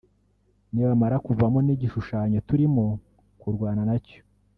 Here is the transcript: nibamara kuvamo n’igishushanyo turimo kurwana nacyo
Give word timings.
nibamara 0.73 1.15
kuvamo 1.25 1.59
n’igishushanyo 1.65 2.39
turimo 2.49 2.85
kurwana 3.41 3.81
nacyo 3.89 4.19